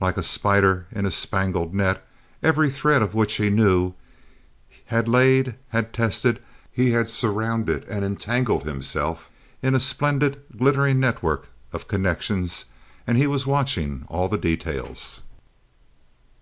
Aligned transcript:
Like 0.00 0.16
a 0.16 0.22
spider 0.22 0.86
in 0.92 1.04
a 1.04 1.10
spangled 1.10 1.74
net, 1.74 2.02
every 2.42 2.70
thread 2.70 3.02
of 3.02 3.12
which 3.12 3.34
he 3.34 3.50
knew, 3.50 3.92
had 4.86 5.06
laid, 5.10 5.56
had 5.68 5.92
tested, 5.92 6.40
he 6.72 6.92
had 6.92 7.10
surrounded 7.10 7.84
and 7.84 8.02
entangled 8.02 8.64
himself 8.64 9.30
in 9.62 9.74
a 9.74 9.78
splendid, 9.78 10.40
glittering 10.56 10.98
network 11.00 11.48
of 11.74 11.86
connections, 11.86 12.64
and 13.06 13.18
he 13.18 13.26
was 13.26 13.46
watching 13.46 14.06
all 14.08 14.26
the 14.26 14.38
details. 14.38 15.20